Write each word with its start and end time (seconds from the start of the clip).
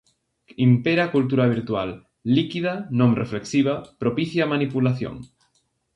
Impera 0.63 1.03
a 1.03 1.11
cultura 1.15 1.45
virtual, 1.55 1.89
líquida, 2.35 2.73
non 2.99 3.11
reflexiva, 3.21 3.73
propicia 4.01 4.45
á 4.49 4.51
manipulación. 4.53 5.15